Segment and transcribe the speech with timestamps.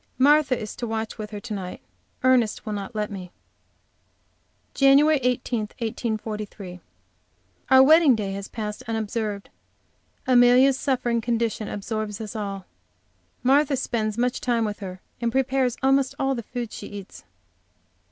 [0.17, 1.79] Martha is to watch with her to night.
[2.23, 3.31] Ernest will not let me.
[4.73, 4.99] JAN.
[5.07, 6.79] 18, 1843.
[7.69, 9.51] Our wedding day has passed unobserved.
[10.25, 12.65] Amelia's suffering condition absorbs us all.
[13.43, 17.23] Martha spends much time with her, and prepares almost all the food she eats.